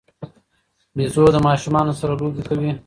بيزو 0.95 1.23
د 1.33 1.37
ماشومانو 1.47 1.93
سره 1.99 2.11
لوبې 2.21 2.41
کوي. 2.47 2.71